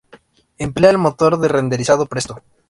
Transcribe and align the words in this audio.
Emplea 0.57 0.89
el 0.89 0.97
motor 0.97 1.37
de 1.39 1.47
renderizado 1.47 2.07
Presto. 2.07 2.41